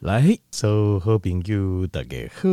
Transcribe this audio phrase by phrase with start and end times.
[0.00, 2.48] 来，所有好朋友大家好，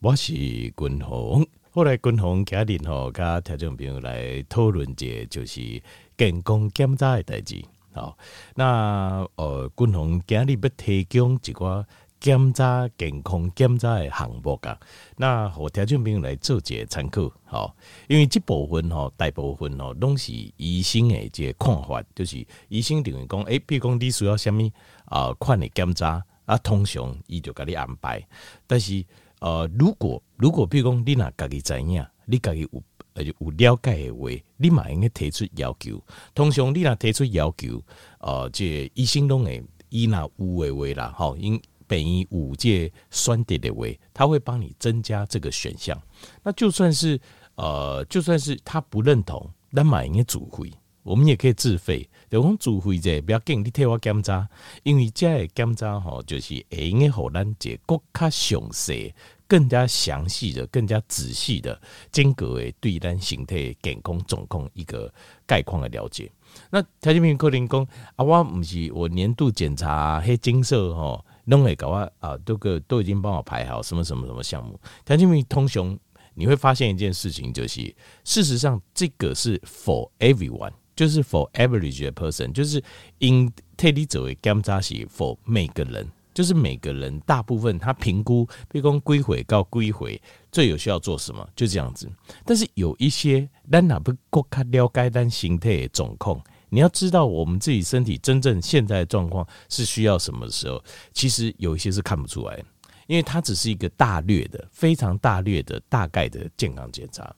[0.00, 1.46] 我是君鸿。
[1.70, 5.82] 后来君鸿家人吼，甲听众朋友来讨论一下，就是
[6.18, 7.64] 健康检查的代志。
[7.94, 8.18] 好，
[8.54, 11.86] 那呃，君鸿今日要提供一个
[12.20, 14.78] 检查健康检查的项目啊，
[15.16, 17.32] 那和听众朋友来做一个参考。
[17.46, 17.74] 好，
[18.06, 24.70] 因为这部分吼，大部分吼拢是医生的一个看法，就是医生认为讲，诶、欸，比如讲你需要什么
[25.06, 26.22] 啊款的检查。
[26.52, 28.22] 啊，通常伊就甲你安排，
[28.66, 29.02] 但是
[29.40, 32.82] 呃，如果如果比如讲你若家己知影，你家己有
[33.14, 34.28] 呃有了解的话，
[34.58, 35.98] 你嘛应该提出要求。
[36.34, 37.82] 通常你若提出要求，
[38.20, 45.98] 呃，这个、医生拢会伊若有诶话啦，吼，因便于有这选择的话，他会帮你增加这个选项。
[46.42, 47.18] 那就算是
[47.54, 50.70] 呃，就算是他不认同，咱嘛应该自费，
[51.02, 52.08] 我们也可以自费。
[52.30, 54.48] 就讲自费者，不要紧，你替我检查，
[54.84, 59.14] 因为这个检查吼，就是会用诶，互咱一个更加详细、
[59.46, 61.78] 更加详细的、更加仔细的、
[62.10, 65.12] 整个诶对咱身体健康状况一个
[65.46, 66.32] 概况的了解。
[66.70, 67.86] 那条件平可能讲
[68.16, 74.80] 啊，我唔是我年度检查迄金色吼，弄会搞我啊，都个都已经帮我排好什么什么什么项目。
[75.04, 75.98] 条件平通常
[76.32, 80.72] 你会发现一件事情，就是事实上这个是 for everyone。
[81.02, 82.80] 就是 for average person，就是
[83.18, 92.08] 因特例作为检查是 for 每个人，就是每个人大部分他评估，比如讲归回告归回最有需要做什么，就这样子。
[92.44, 100.80] 但是有一些咱哪不过看了解咱形态的状况，你要知道我们自己身体真正现在的状况是需要什么时候，
[101.12, 102.62] 其实有一些是看不出来，
[103.08, 107.34] 因为它只是一个大略的、非常大略的大概的健康检查。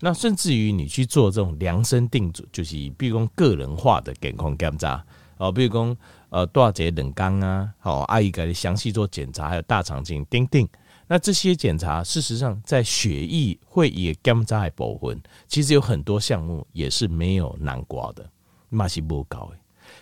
[0.00, 5.04] 那甚至于你去做这种量身定做，就是比如讲个人化的健康检查，
[5.38, 5.96] 哦，比如讲
[6.30, 10.68] 呃多少节冷钢啊，哦，阿姨给你详细做检查，还有大肠镜、钉钉。
[11.08, 18.28] 那这些检查，事实上在血液会也检查的部分，其实有很多项目也是没有南瓜的，
[18.68, 19.56] 嘛是不高的。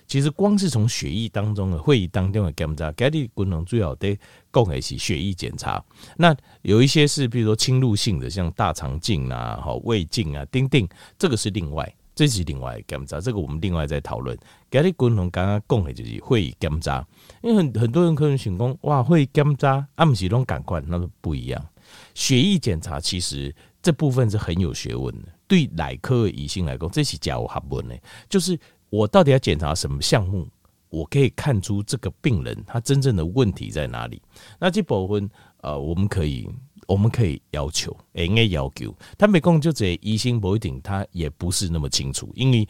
[0.07, 4.19] 其实光是从血液当中的会议当中的检查，该的功能主要得
[4.51, 5.83] 供的是血液检查。
[6.17, 14.37] 那有一些是，比如说侵入性的，像大肠镜啊、好胃镜啊、钉钉，这个是另外，这是另外检查，这个我们另外再讨论。
[14.71, 17.07] 该的功能刚刚供的就是会议检查，
[17.43, 21.67] 因为很很多人可能想讲，哇，会议检查啊，不是拢感官，那都不一样。
[22.15, 28.59] 血液检查其实这部分是很有学问的，对内科的医生来讲，这是较有学问的，就是。
[28.95, 30.47] 我到底要检查什么项目？
[30.89, 34.23] 我可以看出这个病人他真正的问题在哪里。
[34.61, 35.29] 那这部分
[35.63, 36.49] 呃，我们可以
[36.87, 38.95] 我们可以要求，应该要求。
[39.19, 42.69] 他没空就这医生不一定，他也不是那么清楚，因为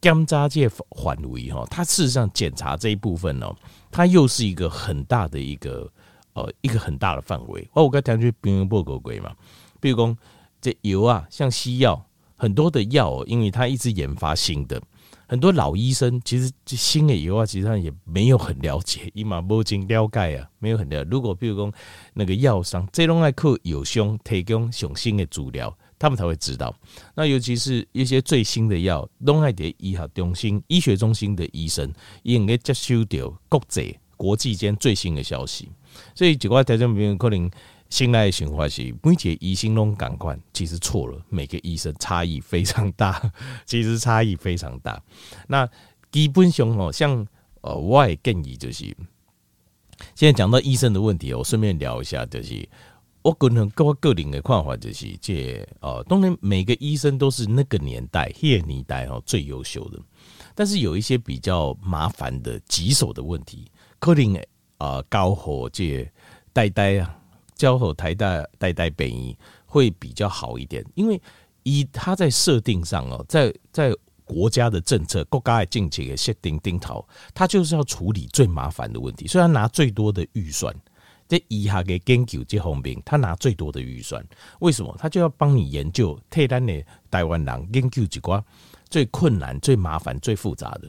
[0.00, 3.52] 检查这范围哈，他事实上检查这一部分呢，
[3.90, 5.90] 它又是一个很大的一个
[6.34, 7.68] 呃一个很大的范围。
[7.72, 9.34] 哦，我刚才讲去病人报告过嘛，
[9.80, 10.16] 比如讲
[10.60, 12.00] 这油啊，像西药，
[12.36, 14.80] 很多的药，因为它一直研发新的。
[15.26, 21.10] 很多老医生其实新的药啊，其实上也没有很了解，伊嘛无经了解啊，没有很了解。
[21.10, 21.72] 如果比如说
[22.12, 26.74] 那个药商这种爱靠有胸提供上新的治疗，他们才会知道。
[27.14, 31.92] 那尤其是一些最新的药，拢爱在医学中心、医学中心的医生
[32.22, 35.68] 应该接收到国际、国际间最新的消息。
[36.14, 37.50] 所以，几个台中病人可能。
[37.94, 41.16] 新来的想法是，每一个医生拢感官，其实错了。
[41.28, 43.32] 每个医生差异非常大，
[43.64, 45.00] 其实差异非常大。
[45.46, 45.64] 那
[46.10, 47.24] 基本上哦，像
[47.60, 48.84] 呃，我也建议就是，
[50.16, 52.68] 现在讲到医生的问题，我顺便聊一下，就是
[53.22, 60.00] 我个人个我个人的看法就是，这呃，当然每个医生都是那个年代、那个年代哦最优秀的，
[60.56, 64.36] 但是有一些比较麻烦的棘手的问题，可能
[64.78, 66.10] 啊高火这
[66.52, 67.20] 呆呆啊。
[67.54, 71.20] 交和台大代代北医会比较好一点，因为
[71.62, 73.94] 以他在设定上哦，在在
[74.24, 80.74] 国家的政策、国家的政策的设定定头，他就是要处理最麻烦的问题，所以他拿最多的预算。
[81.26, 84.22] 在以下的研究这方面，他拿最多的预算，
[84.60, 84.94] 为什么？
[84.98, 88.44] 他就要帮你研究替咱的台湾人研究几挂
[88.90, 90.88] 最困难、最麻烦、最复杂的。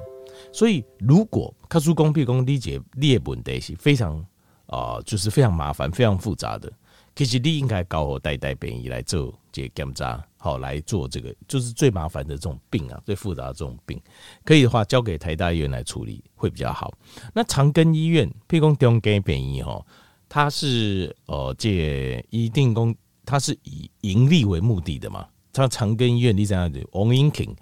[0.51, 4.25] 所以，如果他说公平公理解列本的是非常。
[4.67, 6.71] 啊、就是非常麻烦、非常复杂的。
[7.15, 13.97] 其实你应该搞好代代便宜来做这个检查，好来做这个，就是最麻烦的这种病啊，最复杂的这种病，
[14.43, 16.93] 可以的话交给台大医院来处理会比较好。
[17.33, 19.81] 那长庚医院，譬如讲中庚便宜哈，
[20.27, 25.25] 它是呃这一定公，它是以盈利为目的的嘛。
[25.53, 27.55] 像长庚医院，你这样子，王英廷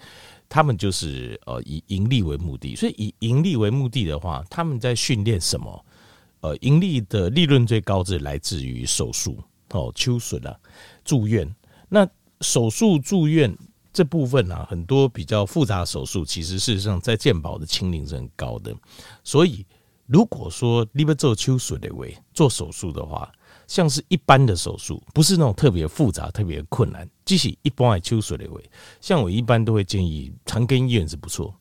[0.50, 5.86] 他们就是呃以盈利为目的，所以以盈利为目的的话，他们在训练什么？
[6.44, 10.54] 呃，盈利的利润最高是来自于手术哦，手术啊，
[11.06, 11.50] 住院。
[11.88, 12.06] 那
[12.42, 13.58] 手术住院
[13.94, 18.76] 这部分啊，很多比较复杂的手术，其实事实上在健保的清零是很高的。
[19.24, 19.66] 所以
[20.06, 23.32] 如果说你要做手术的位做手术的话，
[23.66, 28.70] 像是一般的手术，不是那种特别复杂、特别困难，即使一般的手术的位，
[29.00, 31.56] 像我一般都会建议长庚医院是不错。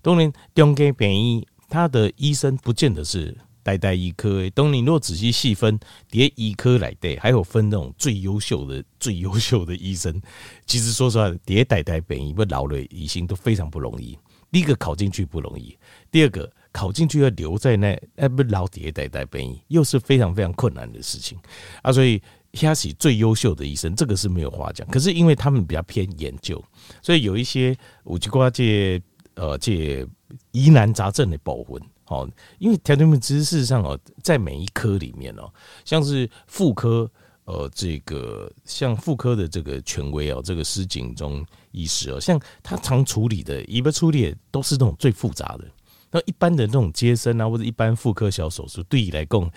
[0.00, 3.36] 当然，中间便宜，他的医生不见得是。
[3.62, 5.78] 代代医科，当你若仔细细分，
[6.10, 10.20] 叠医科来对，还有分那种最优秀的、最优秀的医生。
[10.66, 14.18] 其实说实话，叠代代本医不老的医生都非常不容易。
[14.50, 15.76] 第一个考进去不容易，
[16.10, 21.38] 第二个考进去要留在那，哎不老叠代代本医又是非常非常困难的事情
[21.82, 21.92] 啊。
[21.92, 22.22] 所以，
[22.52, 24.88] 他是最优秀的医生，这个是没有话讲。
[24.88, 26.64] 可是因为他们比较偏研究，
[27.02, 28.98] 所以有一些五七瓜这
[29.34, 30.06] 呃这
[30.52, 31.82] 疑难杂症的部分。
[32.08, 32.28] 哦，
[32.58, 35.50] 因为调节们其实事实上哦，在每一科里面哦，
[35.84, 37.10] 像是妇科，
[37.44, 45.64] 呃，这个像妇科的这个权威哦，这个施景中医师哦，像他常处理的，一般处理都是那种最复杂的。
[46.10, 49.50] 那一般的那种接生啊，或者一般妇科小手术，对你来讲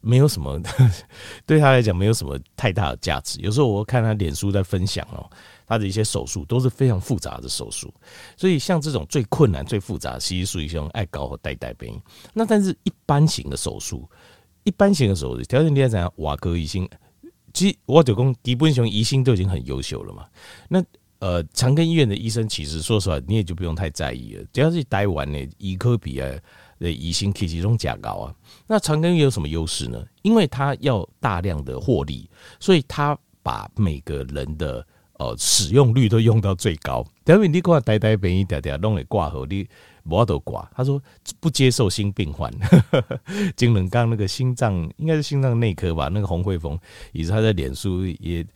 [0.00, 0.60] 没有什么，
[1.46, 3.40] 对他来讲没有什么太大的价值。
[3.40, 5.28] 有时候我看他脸书在分享哦。
[5.70, 7.92] 他的一些手术都是非常复杂的手术，
[8.38, 12.00] 所以像这种最困难、最复杂，其实属于这种爱高和带带病。
[12.32, 14.08] 那但是一般型的手术，
[14.64, 16.88] 一般型的手术，条件你来讲，瓦格医生，
[17.52, 20.24] 其实我就讲基本上医生都已经很优秀了嘛。
[20.70, 20.82] 那
[21.18, 24.44] 呃，长庚医院的医生，其实说实话，你也就不用太在意了。
[24.50, 26.34] 只要是待完呢医科比啊
[26.78, 28.34] 的疑心，其实都价高啊。
[28.66, 30.04] 那长庚有什么优势呢？
[30.22, 32.28] 因为他要大量的获利，
[32.60, 34.86] 所以他把每个人的
[35.18, 37.04] 呃，使用率都用到最高。
[37.24, 39.66] 等于你看呆呆便宜点点弄来挂号，你
[40.04, 40.70] 无都挂。
[40.74, 41.02] 他说
[41.40, 42.52] 不接受新病患。
[43.56, 46.08] 金冷刚那个心脏应该是心脏内科吧？
[46.12, 46.78] 那个洪慧峰
[47.12, 48.46] 也是他在脸书也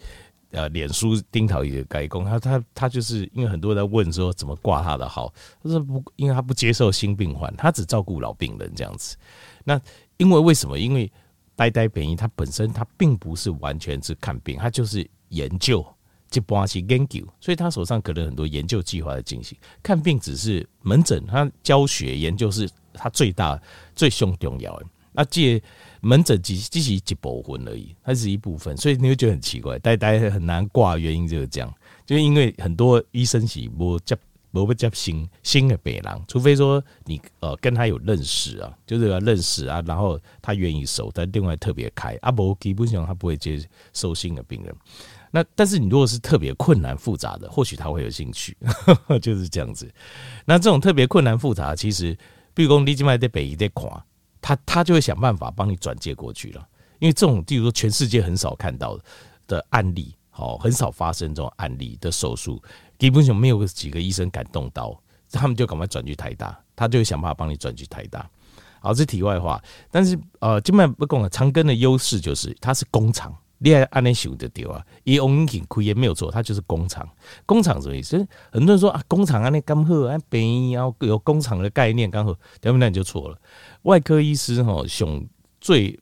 [0.52, 2.24] 呃，脸书丁桃也改工。
[2.24, 5.32] 他他他就是因为很多人在问说怎么挂他的号，
[5.62, 9.16] 他说不，因为他不接受新病患，他只照顾老病人这样子。
[9.64, 9.80] 那
[10.18, 10.78] 因为为什么？
[10.78, 11.10] 因为
[11.56, 15.84] 呆呆便宜，他本身他并不是完全是看病，他就是研究。
[16.34, 19.54] 一般是研究，所以他手上可能很多研究计划在进行。
[19.82, 23.60] 看病只是门诊，他教学研究是他最大
[23.94, 24.86] 最凶重要的。
[25.12, 25.62] 那这
[26.02, 30.98] 门诊只只是一部分而已，它是一部分，所以你会觉得很奇怪，大家很难挂。
[30.98, 34.16] 原因就是这样，就是因为很多医生是无接
[34.50, 43.64] 无不接新新的病人，除非说你呃跟他有认识啊，就是要认识啊，然后他愿意收，但另外特别开啊，不基本上他不会接
[43.94, 44.74] 收新的病人。
[45.30, 48.54] 那但是你如果是特别困难复杂的，或许他会有兴趣，
[49.22, 49.90] 就是这样子。
[50.44, 52.14] 那这种特别困难复杂，其实
[52.52, 53.88] 比如说你今麦在北医在看，
[54.42, 56.68] 他他就会想办法帮你转介过去了。
[56.98, 58.98] 因为这种，比如说全世界很少看到
[59.46, 62.62] 的案例，好，很少发生这种案例的手术，
[62.98, 64.96] 基本上没有几个医生敢动刀，
[65.30, 68.28] 他们就赶快转去台大，他就会想办法帮你转去台大。
[68.80, 69.62] 好，这题外话。
[69.90, 73.36] 但是呃，金麦不讲了，长庚的优势就是它是工厂。
[73.64, 77.08] 你爱安尼想就对啊，伊王永庆开也没有错，他就是工厂。
[77.46, 78.16] 工厂什么意思？
[78.50, 82.80] 很多人说啊，工厂安尼刚好，啊，便宜啊，有工厂的概念刚好，对不对？
[82.80, 83.38] 那你就错了。
[83.82, 85.28] 外科医师吼，选
[85.60, 85.96] 最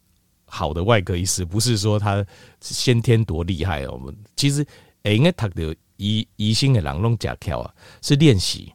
[0.46, 2.24] 好的外科医师，不是说他
[2.60, 3.93] 先天多厉害哦。
[3.93, 4.64] 我们其实
[5.02, 8.72] 诶，应该读的医医生的人拢假巧啊，是练习。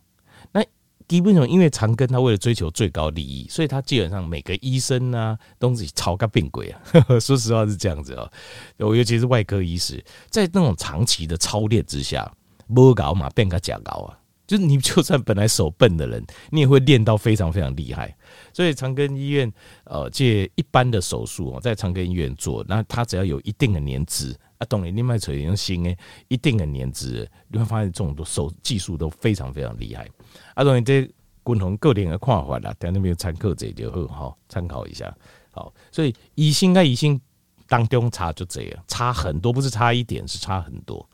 [1.07, 6.81] 基本上，因为长庚他为了追求最高利益，所以他基本上每个医生啊都是超个病鬼啊。
[7.21, 8.29] 说实话是这样子哦，
[8.77, 12.31] 尤其是外科医师，在那种长期的操练之下，
[12.67, 14.17] 摸高嘛变个假高啊。
[14.47, 18.15] 就是你就算本来手笨的人，你也会练到非常非常厉害。
[18.53, 19.51] 所以长庚医院
[19.85, 25.97] 呃，借一般的手术哦，在长庚医院做，那他只要有一定的年资啊，当然你另外垂用新诶，
[26.27, 30.07] 一定的年资，你会发现这种都手技术都非常非常厉害。
[30.53, 31.09] 啊，当然这
[31.43, 35.15] 共同个人的看法啦，在那边参考者就好哈，参考一下。
[35.51, 37.19] 好，所以医生跟医生
[37.67, 41.07] 当中差就这样，差很多，不是差一点，是差很多。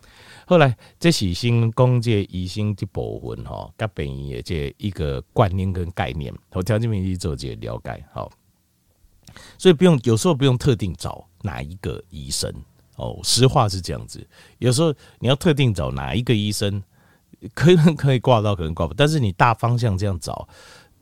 [0.48, 8.04] 后来这是先讲这医生这部分哈，甲病医的这一个观念跟概念，我条件面去做这个了解。
[8.12, 8.30] 好，
[9.58, 12.52] 所以不用有时候不用特定找哪一个医生
[13.02, 14.26] 哦，实话是这样子。
[14.60, 16.82] 有时候你要特定找哪一个医生。
[17.56, 20.48] 可能 可以挂到，可能挂不，但是你大方向这样找，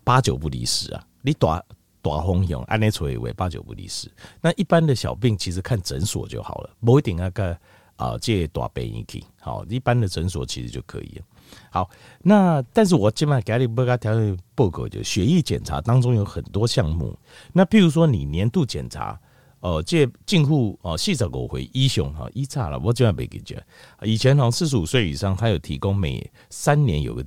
[0.06, 1.04] 八九不离十啊。
[1.22, 1.62] 你大
[2.02, 4.10] 大风向按呢垂为八九不离十。
[4.40, 7.58] 那一般的小病其实看诊所就好了，不一定那个
[7.98, 11.26] 啊，借大病院去，好，一般的诊所其实就可以了。
[11.70, 11.90] 好，
[12.22, 17.14] 那但是我今晚给你报告条件报告，就血液检查当中有很多项目。
[17.52, 19.20] 那譬如说你年度检查，
[19.60, 23.60] 哦，借进户哦，四十五岁以上哈，一查了，我今晚没给讲。
[24.04, 27.26] 以前哈，四十五岁以上，他有提供每三年有个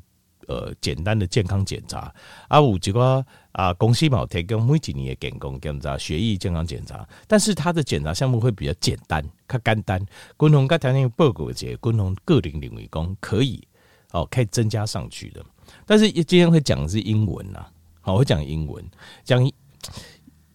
[0.48, 2.14] 呃简单的健康检查。
[2.48, 10.04] 啊，有几个啊公司嘛提供每几年的健康检查，血液健康检查，但是他的检查项目会比较简单，较简单。
[10.36, 13.62] 共同跟条件报告这共同个人领域工可以。
[14.12, 15.42] 哦，可以增加上去的，
[15.86, 17.64] 但是今天会讲的是英文呐。
[18.02, 18.84] 好，会讲英文，
[19.24, 19.42] 讲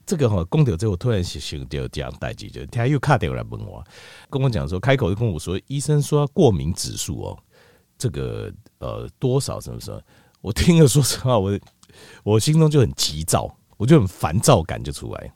[0.08, 3.86] 这个哈，公调之后突然想想到这样代志，就他又卡掉来问我，
[4.30, 7.38] 跟我讲说，开口就跟我说，医生说过敏指数哦，
[7.98, 10.02] 这个呃多少什么什么，
[10.40, 11.60] 我听了说实话，我
[12.24, 15.34] 我心中就很急躁，我就很烦躁感就出来，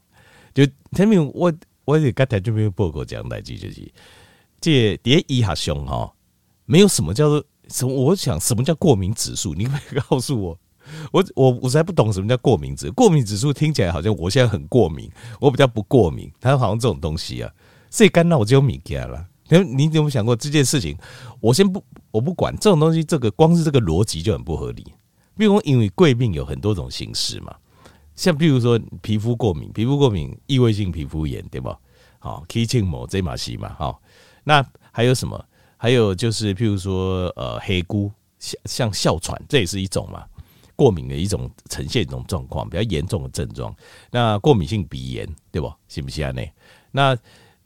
[0.54, 3.92] 就听明我我也刚才就没有报告这样代志，就是
[4.62, 6.12] 这第一下上哈，
[6.66, 7.44] 没有什么叫做。
[7.70, 7.94] 什么？
[7.94, 9.54] 我想什么叫过敏指数？
[9.54, 10.60] 你可以告诉我，
[11.12, 12.90] 我我我实在不懂什么叫过敏指。
[12.92, 16.32] 过敏指数听起来好像我现在很过敏，我比较不过敏。
[16.40, 17.52] 它好像这种东西啊，
[17.90, 19.26] 所以干那我就有敏感了。
[19.50, 20.98] 你你有没有想过这件事情？
[21.40, 24.86] 我先不我不管这种东西，这个光是这个逻辑就很不合理。
[25.38, 27.56] 比如，因为贵病有很多种形式嘛，
[28.16, 31.78] 像比如说皮肤过敏，皮肤过敏异位性皮肤炎对吧？
[32.20, 34.02] 好，起蕖膜这马西嘛，好，
[34.44, 35.44] 那还有什么？
[35.76, 40.24] 还有就是，譬如说，呃，黑菇像像哮喘，这也是一种嘛，
[40.82, 43.72] 过敏的一种呈现一种状况，比较严重的症状。
[44.10, 45.72] 那过敏性鼻炎，对不？
[45.88, 46.32] 信不信啊？
[46.32, 46.52] 那
[46.92, 47.18] 那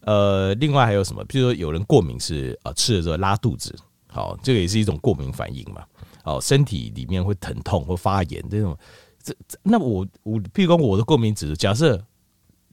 [0.02, 1.24] 呃，另外还有什么？
[1.24, 3.74] 譬如说，有人过敏是啊、吃了之后拉肚子，
[4.08, 5.86] 好，这个也是一种过敏反应嘛。
[6.26, 8.78] 哦，身体里面会疼痛或发炎这种，
[9.24, 12.06] 这那我我譬如说我的过敏指数，假设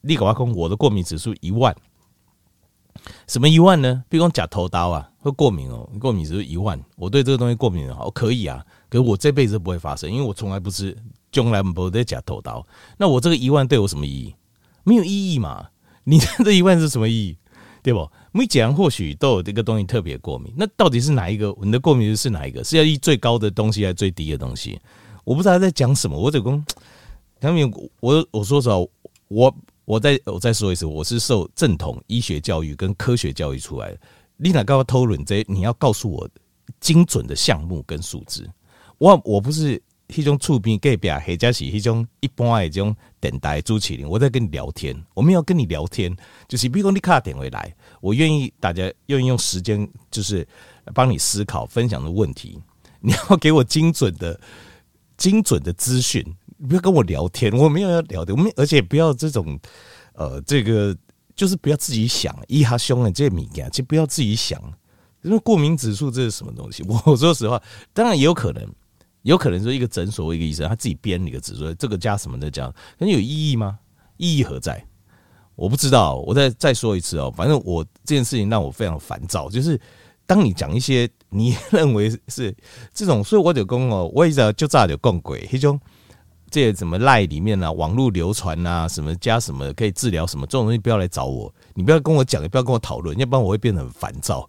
[0.00, 1.72] 立刻挖空，我的过敏指数一万。
[3.26, 4.04] 什么一万呢？
[4.08, 10.96] 比如讲假头刀啊，会过敏哦，过敏指数一万，我对这个东西过敏好可以啊，可是我这辈子不会发生，因为我从来不是
[11.32, 12.64] 从来不会假头刀。
[12.96, 14.34] 那我这个一万对我什么意义？
[14.84, 15.68] 没有意义嘛？
[16.04, 17.36] 你这一万是什么意义？
[17.82, 18.08] 对不？
[18.30, 21.54] 每几样或许都有这个东西特别过敏，那到底是哪一个？
[21.62, 22.62] 你的过敏是哪一个？
[22.62, 24.80] 是要一最高的东西还是最低的东西？
[25.24, 26.16] 我不知道他在讲什么。
[26.16, 26.64] 我只讲
[27.40, 28.76] 他们，我我说实话，
[29.28, 29.54] 我。
[29.92, 34.00] 我再我再说一次，我是受正统医学教育跟科学教育出来的。
[34.38, 36.26] 你哪告诉讨论这，你要告诉我
[36.80, 38.48] 精准的项目跟数字。
[38.96, 44.08] 我我不是一种厝边隔壁，或者是一种一般的这种等待朱启林。
[44.08, 46.16] 我在跟你聊天，我们要跟你聊天，
[46.48, 50.48] 就是比如说你卡点回来，我愿意大家愿意用时间，就是
[50.94, 52.58] 帮你思考分享的问题。
[53.00, 54.40] 你要给我精准的
[55.18, 56.24] 精准的资讯。
[56.68, 59.58] 不要跟我聊天，我没有要聊的，我们而且不要这种，
[60.14, 60.96] 呃，这个
[61.34, 64.60] 就是不要自己想，一哈凶的这敏感，就不要自己想，
[65.22, 66.84] 因为过敏指数这是什么东西？
[66.88, 67.60] 我说实话，
[67.92, 68.64] 当然也有可能，
[69.22, 73.78] 有可能说一个诊所一个医生他自己编一个指数，这个加什么的加，可是有意义吗？
[74.16, 74.84] 意义何在？
[75.56, 76.16] 我不知道。
[76.16, 79.80] 我再再说一次哦，反正我这件事情让我非常烦躁，就是
[80.26, 82.54] 当你讲一些你认为是
[82.94, 85.80] 这种，所以我就讲哦，我一直就炸就讲鬼那种。
[86.52, 94.46] 这些什么赖里面啊，网络流传啊，什么加什么可以治疗什么，这种东西不要来找我，你不要跟我讲，也不要跟我讨论，要不然我会变得很烦躁，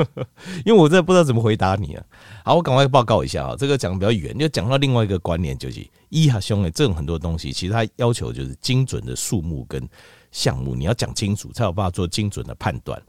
[0.66, 2.04] 因为我真的不知道怎么回答你啊。
[2.44, 9.88] 好，我赶快报告一下啊，这个讲的比较远，就讲到另外一个观念，就是医哈兄弟这种很多东西，其实它要求就是精准的数目跟
[10.30, 13.02] 项目，你要讲清楚才有办法做精准的判断。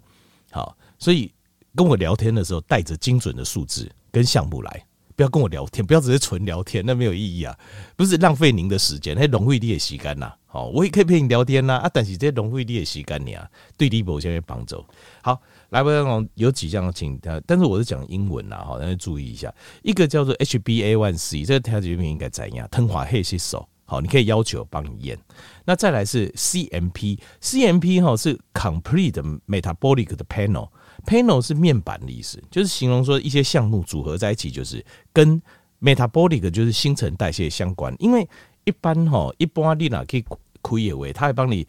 [0.50, 1.30] 好，所以
[1.76, 4.86] 跟我聊天的时候带着精准的数字跟项目来。
[5.20, 7.54] 不要跟我聊天，不要只是纯聊天，那没有意义啊！
[7.98, 10.32] 不是浪费您的时间，那浪费你的时间呐。
[10.48, 13.46] 好，我也可以陪你聊天呐啊，但是这些浪费你的时间你啊，
[13.76, 14.82] 对你某些帮助。
[15.22, 19.54] 好，来，我有几项请他，但是我是讲英文呐，好，大家注意一下。
[19.84, 22.66] 一个叫做 HbA1c，这个条件应该怎样？
[22.72, 25.20] 吞化黑吸手，好，你可以要求帮你验。
[25.66, 30.70] 那再来是 CMP，CMP 哈是 Complete Metabolic 的 Panel。
[31.06, 35.42] Panel 是面板的意思，就是形容说一些项目组合在一起，就是跟
[35.82, 37.96] metabolic 就是新陈代谢相关。
[38.00, 38.28] 因为
[38.66, 40.26] 一般哈，一般你哪可以
[40.62, 41.66] 可以为，他会帮你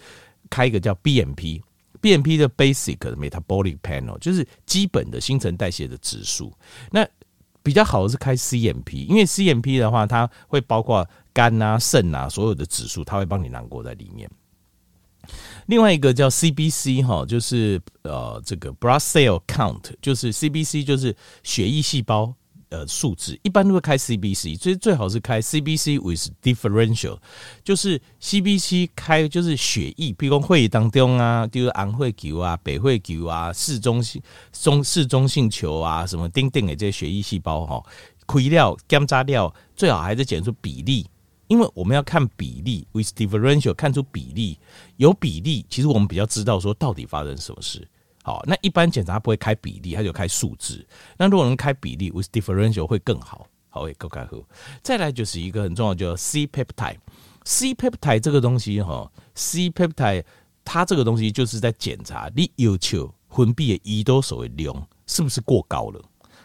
[0.48, 6.52] 开一个叫 BMP，BMP 的 basic metabolic panel 就是基本的新陈代谢的指数。
[6.90, 7.06] 那
[7.62, 14.28] 比较好的是开 CMP，因为 CMP 的话，它会包括肝啊、肾啊所有的指数，它会帮你囊括在里面。
[15.70, 22.34] 另外一个叫 CBC 哈，就是呃这个 blood cell count，就是 CBC 就是血液细胞
[22.70, 27.18] 呃数字，一般都会开 CBC，所以最好是开 CBC with differential，
[27.62, 34.20] 就是 CBC 开就是血液，比如讲血液当中啊，就是红血球啊、白血球啊、嗜中性
[34.52, 37.80] 中嗜中性球啊，什么丁丁的这些血液细胞哈，
[38.26, 41.06] 开料检查料，最好还是检出比例。
[41.50, 44.56] 因为我们要看比例，with differential 看出比例，
[44.98, 47.86] 有比例，其实我们比较知道说到底发生什么事。
[48.22, 50.86] 好，那一般检查不会开比例，它就开数字。
[51.18, 54.40] 那如果能开比例，with differential 会更好，好会更开喝。
[54.80, 56.98] 再来就是一个很重要，叫 C peptide。
[57.44, 60.22] C peptide 这个东西哈，C peptide
[60.64, 66.00] 它这个东西就是在检查你要求分泌的胰岛素的量是不是过高了。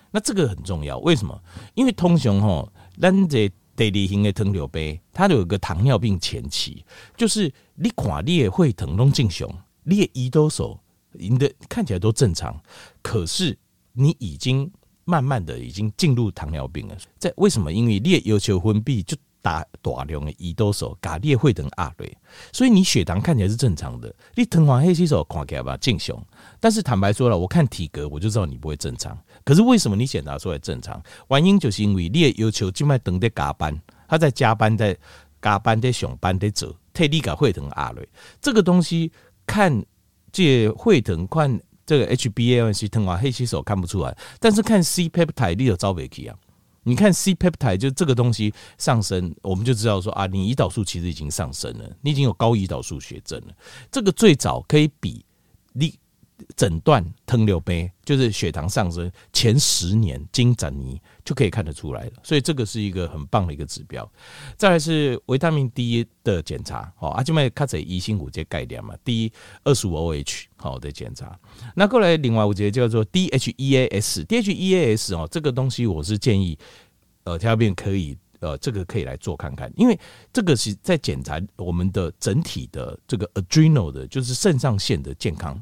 [0.10, 1.40] 那这个很重要，为什么？
[1.76, 2.68] 因为通常哈，
[3.00, 6.86] 咱这第二型的糖尿病，它有一个糖尿病前期，
[7.18, 9.50] 就是你看你的会疼拢正常，
[9.84, 10.80] 你也胰岛素
[11.12, 12.60] 你的看起来都正常，
[13.02, 13.58] 可是
[13.94, 14.72] 你已经
[15.04, 16.98] 慢慢的已经进入糖尿病了。
[17.18, 17.72] 在为什么？
[17.72, 19.16] 因为你的要求分泌就
[19.46, 22.08] 大大量的胰岛素，把你的血糖压落，
[22.52, 26.20] 所以你血糖看起来是正常的，你糖化血色素看起来吧正常。
[26.60, 29.16] 但是坦白说了，我看体格我就知道你不会正常。
[29.44, 31.00] 可是为什么你检查出来正常？
[31.30, 34.98] 原因就是因为你的要求静脉等在加班，他在加班，在
[35.40, 38.04] 加班，在上班，在走，替你甲血糖压落。
[38.42, 39.12] 这个东西
[39.46, 39.86] 看
[40.32, 46.36] 这会疼，看这个 HbA1c 糖化血色素看不出来，但是看 C peptide 你就招不起啊。
[46.86, 53.54] 你看 C peptide 就这个东西上升，我们就知道说啊，你胰岛素其实已经上升了，你已经有高胰岛素血症了。
[53.92, 55.26] 这个最早可以比
[55.74, 55.94] 你。
[56.56, 64.10] 诊断糖尿病就是血糖上升前十年金盏泥就可以看得出来了，所以这个是一个很棒的一个指标。
[64.58, 69.32] 再来是维他命 D 的检查，好，阿基麦卡在一星五这概念嘛，D
[69.64, 71.40] 二十五 OH 好的检查。
[71.74, 76.58] 那过来另外我觉得叫做 DHEAS，DHEAS 哦，这个东西我是建议
[77.24, 79.98] 呃糖尿病可以呃这个可以来做看看，因为
[80.34, 85.60] 这个是在检查我们的整体的这个 adrenal 的，就是肾上腺的健康。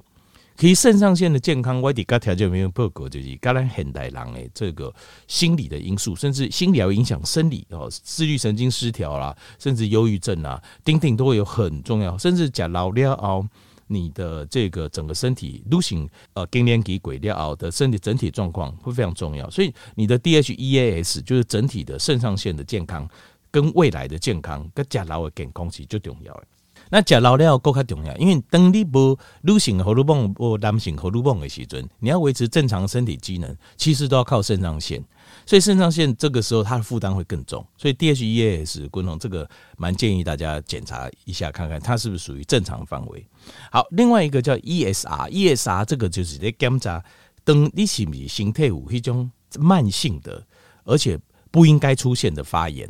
[0.55, 4.93] 其实肾上腺的健康，我底个条件没有报告，就是刚才现代人诶，这个
[5.27, 13.45] 心理的因素，甚至心理要影响生理哦，自律神经失调啦，甚至忧郁症啊，丁丁都会有很重要，甚至假老了哦，
[13.87, 23.09] 你的这个整个身体都行呃，更年期过了后的身体整体状况会非常重要，所以你的 DHEAS 就是整体的肾上腺的健康
[23.49, 26.43] 跟未来的健康跟假老的健康是最重要的。
[26.93, 35.03] 那食老了更加重要，因为当你无女性荷尔蒙、无男性荷尔蒙的时阵，你要维持正常身体机能，其实都要靠肾上腺。
[35.43, 37.65] 所以肾上腺这个时候它的负担会更重。
[37.77, 43.25] 所以 DHEAS 滚筒这个蛮建议大家检查一下，看看它是不是属于正常范围。
[43.71, 47.03] 好，另外一个叫 ESR，ESR 这个就是在检查，
[47.43, 50.45] 当你是不是身体有一种慢性的，
[50.83, 52.87] 而且不应该出现的发炎。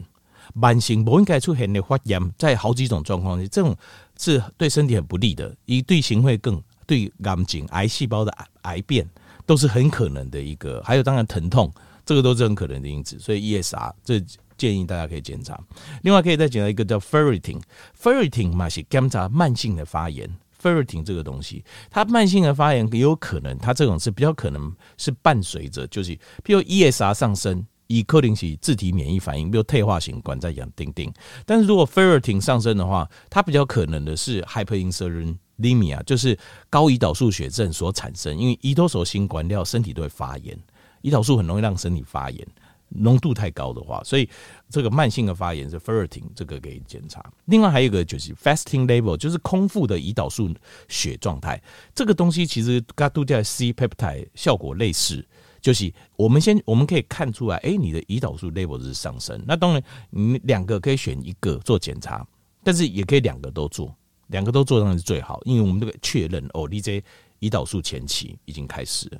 [0.53, 3.75] 慢性不应该出现的发炎，在好几种状况，这种
[4.17, 9.07] 是对身体很不利的，以对型会更对癌症、癌细胞的癌变
[9.45, 10.81] 都是很可能的一个。
[10.85, 11.73] 还有当然疼痛，
[12.05, 13.17] 这个都是很可能的因子。
[13.19, 14.23] 所以 ESR 这
[14.55, 15.59] 建议大家可以检查。
[16.03, 20.29] 另外可以再检查一个叫 Ferritin，Ferritin 嘛是检查慢性的发炎。
[20.61, 26.11] Ferritin 这个东西，它慢性的发炎也有可能，它这种是比较可能是伴随着，就是
[26.43, 27.65] 譬如 ESR 上升。
[27.97, 31.11] 以克林奇自体免疫反应，比如退化型管在养丁丁。
[31.45, 36.37] 但是如果 ferritin 上升的话，它比较可能的是 hyperinsulinemia，就是
[36.69, 38.37] 高胰岛素血症所产生。
[38.37, 40.57] 因为胰岛素性管料身体都会发炎，
[41.01, 42.47] 胰岛素很容易让身体发炎，
[42.89, 44.27] 浓度太高的话，所以
[44.69, 47.23] 这个慢性的发炎是 ferritin 这个可以检查。
[47.45, 50.49] 另外还有一个就是 fasting level，就是空腹的胰岛素
[50.87, 51.61] 血状态。
[51.93, 55.25] 这个东西其实跟度假 C peptide 效果类似。
[55.63, 59.41] 就是我们先，我们可以看出来，哎、你的胰岛素 level 是上升。
[59.47, 62.27] 那当然，你两个可以选一个做检查，
[62.65, 63.95] 但是也可以两个都做，
[64.27, 67.01] 两个都做当然是最好，因为我们这个确认哦，你这
[67.39, 69.19] 胰岛素前期已经开始了。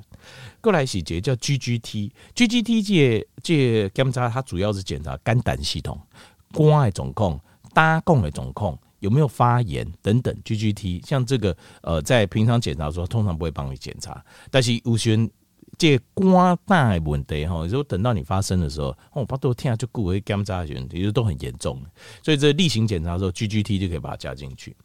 [0.60, 5.98] 过来细节叫 GGT，GGT 这这检查它主要是检查肝胆系统、
[6.52, 7.40] 肝的状况、
[7.72, 10.36] 胆管的状况有没有发炎等等。
[10.44, 15.30] GGT 像这个呃，在平常检查的时候，通常不会帮你检查，但是有些人。
[15.78, 21.80] 这肝胆的问题哈，如果等到你发生的时候，我把都听就顾为检查的其实都很严重，
[22.22, 24.76] 所以这例行检查的时候，GGT 就可以把它加进去。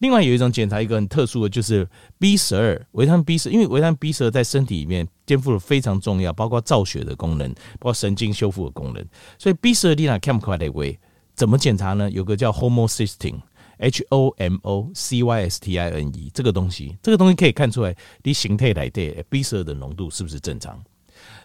[0.00, 9.02] 另外有一种检查，一个很特殊的，就是 B 十二维他命 B 十二，因为维他命 B 十二在身体里面肩负了非常重要，包括造血的功能，包括神经修复的功能。
[9.38, 10.98] 所以 B 十二你那看不快的位，
[11.34, 12.10] 怎么检查呢？
[12.10, 13.40] 有个叫 Homocysteine。
[13.78, 20.82] H O M O C Y S T I N E 这个东西，这个东西可以看出来你形态来的 B 十二的浓度是不是正常？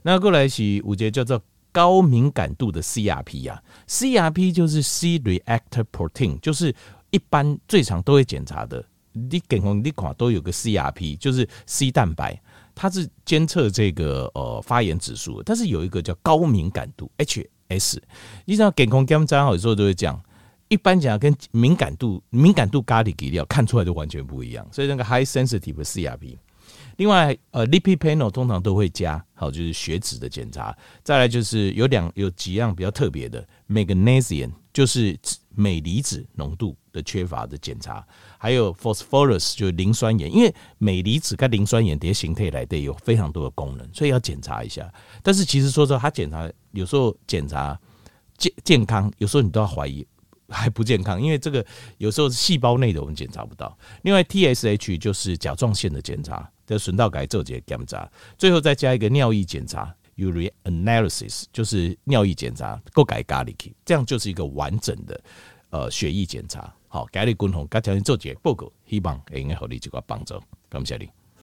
[0.03, 1.41] 那过来是五节叫做
[1.71, 6.75] 高敏感度的 CRP 呀，CRP 就是 C-reactive protein，就是
[7.11, 8.83] 一般最常都会检查的。
[9.13, 12.41] 你健康你看都有个 CRP，就是 C 蛋白，
[12.73, 17.99] 它是监测这个呃发炎指数，但是有一个叫高敏感度 HS。
[18.45, 20.21] 你知道健康检查好有时候都会讲，
[20.71, 26.37] 一般讲跟敏感度敏感度咖喱给料看出来就完全不一样，所以那个 high sensitive CRP。
[26.95, 30.73] 另外，呃，lipid panel 通常都会加，好，就是血脂的检查。
[31.03, 35.17] 再来就是有两有几样比较特别的，magnesium 就是
[35.53, 38.05] 镁离子浓度的缺乏的检查，
[38.37, 44.89] 还有 phosphorus 就是磷酸盐，因为镁离子跟磷酸盐这些形态来的有非常多的功能，所以要检查一下。
[45.21, 47.77] 但是其实说实话，他检查有时候检查
[48.37, 50.05] 健健康，有时候你都要怀疑
[50.51, 51.65] 还不健康，因为这个
[51.97, 53.75] 有时候是细胞内的我们检查不到。
[54.03, 56.47] 另外，TSH 就是甲状腺的检查。
[56.67, 65.21] 的顺道改做这些检查，最后再加一个尿液检查，Ure analysis 就是尿液检查，够改咖喱去，这样就是一个完整的
[65.71, 66.73] 呃血液检查。
[66.87, 71.09] 好，改你共同，该条件做这个报告，希望会用好你这个帮助，感谢你。